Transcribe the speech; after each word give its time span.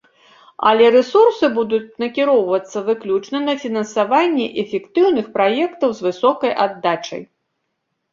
Але 0.67 0.85
рэсурсы 0.93 1.49
будуць 1.57 1.97
накіроўвацца 2.03 2.77
выключна 2.87 3.41
на 3.47 3.55
фінансаванне 3.65 4.47
эфектыўных 4.63 5.29
праектаў, 5.37 5.89
з 5.99 6.07
высокай 6.07 6.51
аддачай. 6.67 7.21